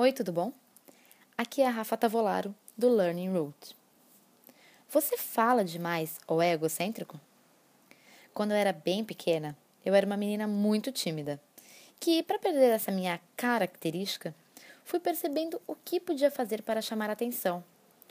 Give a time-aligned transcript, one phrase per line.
[0.00, 0.52] Oi, tudo bom?
[1.36, 3.74] Aqui é a Rafa Tavolaro, do Learning Route.
[4.88, 7.20] Você fala demais ou é egocêntrico?
[8.32, 11.40] Quando eu era bem pequena, eu era uma menina muito tímida,
[11.98, 14.32] que, para perder essa minha característica,
[14.84, 17.64] fui percebendo o que podia fazer para chamar atenção,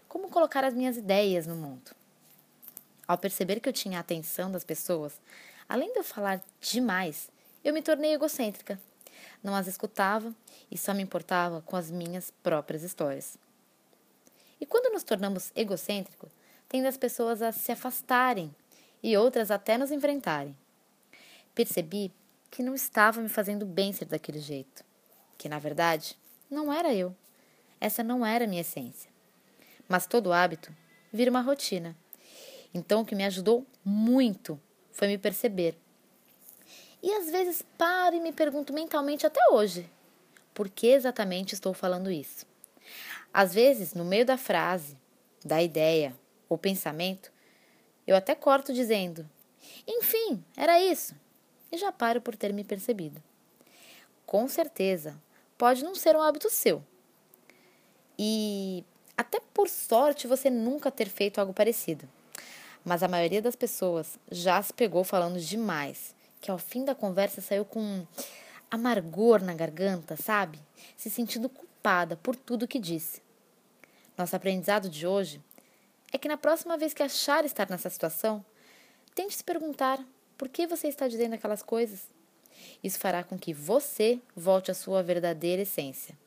[0.09, 1.95] como colocar as minhas ideias no mundo.
[3.07, 5.21] Ao perceber que eu tinha a atenção das pessoas,
[5.69, 7.29] além de eu falar demais,
[7.63, 8.77] eu me tornei egocêntrica
[9.43, 10.33] não as escutava
[10.69, 13.37] e só me importava com as minhas próprias histórias.
[14.59, 16.29] E quando nos tornamos egocêntricos,
[16.67, 18.53] tende as pessoas a se afastarem
[19.01, 20.55] e outras até nos enfrentarem.
[21.53, 22.11] Percebi
[22.49, 24.83] que não estava me fazendo bem ser daquele jeito,
[25.37, 26.17] que na verdade
[26.49, 27.15] não era eu.
[27.79, 29.11] Essa não era a minha essência.
[29.87, 30.75] Mas todo hábito
[31.13, 31.95] vira uma rotina.
[32.73, 34.59] Então o que me ajudou muito
[34.91, 35.77] foi me perceber
[37.07, 39.89] e às vezes paro e me pergunto mentalmente até hoje:
[40.53, 42.45] por que exatamente estou falando isso?
[43.33, 44.97] Às vezes, no meio da frase,
[45.43, 46.13] da ideia
[46.49, 47.31] ou pensamento,
[48.05, 49.25] eu até corto dizendo:
[49.87, 51.15] enfim, era isso,
[51.71, 53.23] e já paro por ter me percebido.
[54.25, 55.15] Com certeza,
[55.57, 56.83] pode não ser um hábito seu.
[58.19, 58.83] E
[59.15, 62.05] até por sorte você nunca ter feito algo parecido.
[62.83, 67.41] Mas a maioria das pessoas já se pegou falando demais que ao fim da conversa
[67.41, 68.05] saiu com
[68.69, 70.59] amargor na garganta, sabe?
[70.95, 73.21] Se sentindo culpada por tudo que disse.
[74.17, 75.41] Nosso aprendizado de hoje
[76.11, 78.43] é que na próxima vez que achar estar nessa situação,
[79.13, 80.03] tente se perguntar
[80.37, 82.07] por que você está dizendo aquelas coisas.
[82.83, 86.17] Isso fará com que você volte à sua verdadeira essência,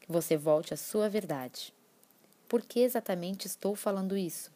[0.00, 1.72] que você volte à sua verdade.
[2.48, 4.50] Por que exatamente estou falando isso?